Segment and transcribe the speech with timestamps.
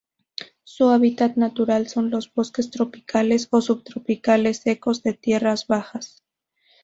[0.63, 6.23] Su hábitat natural son los bosques tropicales o subtropicales secos de tierras bajas.